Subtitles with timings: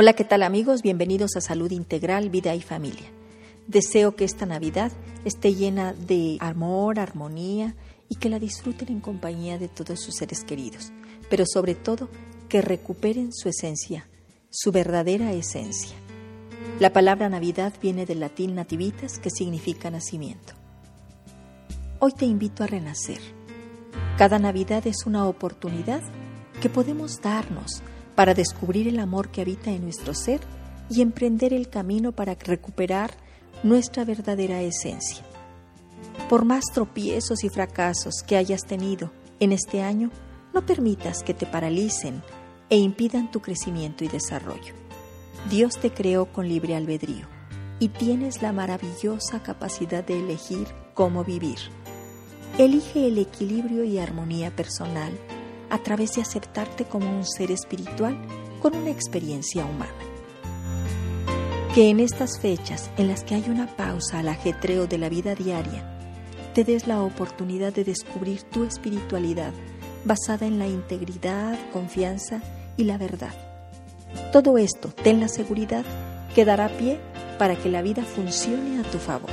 [0.00, 0.82] Hola, ¿qué tal amigos?
[0.82, 3.10] Bienvenidos a Salud Integral, Vida y Familia.
[3.66, 4.92] Deseo que esta Navidad
[5.24, 7.74] esté llena de amor, armonía
[8.08, 10.92] y que la disfruten en compañía de todos sus seres queridos,
[11.28, 12.08] pero sobre todo
[12.48, 14.08] que recuperen su esencia,
[14.50, 15.96] su verdadera esencia.
[16.78, 20.52] La palabra Navidad viene del latín nativitas, que significa nacimiento.
[21.98, 23.18] Hoy te invito a renacer.
[24.16, 26.02] Cada Navidad es una oportunidad
[26.62, 27.82] que podemos darnos
[28.18, 30.40] para descubrir el amor que habita en nuestro ser
[30.90, 33.12] y emprender el camino para recuperar
[33.62, 35.22] nuestra verdadera esencia.
[36.28, 40.10] Por más tropiezos y fracasos que hayas tenido en este año,
[40.52, 42.20] no permitas que te paralicen
[42.70, 44.74] e impidan tu crecimiento y desarrollo.
[45.48, 47.28] Dios te creó con libre albedrío
[47.78, 51.58] y tienes la maravillosa capacidad de elegir cómo vivir.
[52.58, 55.16] Elige el equilibrio y armonía personal
[55.70, 58.16] a través de aceptarte como un ser espiritual
[58.60, 59.92] con una experiencia humana.
[61.74, 65.34] Que en estas fechas en las que hay una pausa al ajetreo de la vida
[65.34, 65.84] diaria,
[66.54, 69.52] te des la oportunidad de descubrir tu espiritualidad
[70.04, 72.40] basada en la integridad, confianza
[72.76, 73.34] y la verdad.
[74.32, 75.84] Todo esto, ten la seguridad
[76.34, 76.98] que dará pie
[77.38, 79.30] para que la vida funcione a tu favor.